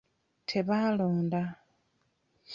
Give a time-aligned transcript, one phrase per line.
[0.47, 1.41] Tebaalonda.